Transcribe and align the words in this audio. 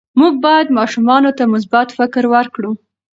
موږ 0.19 0.33
باید 0.45 0.75
ماشومانو 0.79 1.29
ته 1.37 1.43
مثبت 1.53 1.87
فکر 1.97 2.23
ورکړو. 2.33 2.71